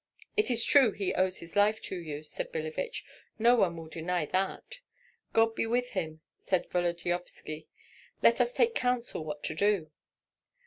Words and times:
"It 0.35 0.49
is 0.49 0.65
true 0.65 0.93
he 0.93 1.13
owes 1.13 1.41
his 1.41 1.55
life 1.55 1.79
to 1.83 1.95
you," 1.95 2.23
said 2.23 2.51
Billevich; 2.51 3.05
"no 3.37 3.55
one 3.55 3.77
will 3.77 3.85
deny 3.87 4.25
that." 4.25 4.79
"God 5.31 5.53
be 5.53 5.67
with 5.67 5.89
him!" 5.91 6.21
said 6.39 6.67
Volodyovski; 6.71 7.67
"let 8.23 8.41
us 8.41 8.51
take 8.51 8.73
counsel 8.73 9.23
what 9.23 9.43
to 9.43 9.53
do." 9.53 9.91